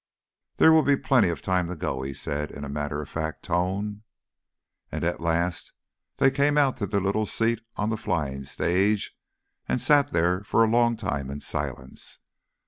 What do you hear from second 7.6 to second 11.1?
on the flying stage, and sat there for a long